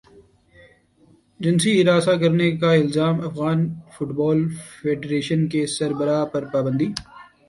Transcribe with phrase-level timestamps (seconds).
[1.39, 3.59] جنسی ہراساں کرنے کا الزام افغان
[3.93, 4.39] فٹبال
[4.77, 6.87] فیڈریشن کے سربراہ پر پابندی